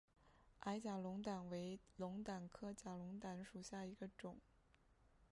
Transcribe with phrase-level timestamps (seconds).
[0.61, 4.35] 矮假龙胆为龙胆科假龙胆属下的一个种。